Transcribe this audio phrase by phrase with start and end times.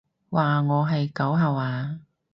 [0.31, 1.99] 話我係狗吓話？